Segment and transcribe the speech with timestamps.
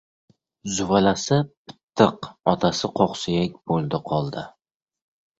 [0.75, 4.47] Zuvalasi pitttiq otasi qoqsuyak bo‘ldi-qoldi!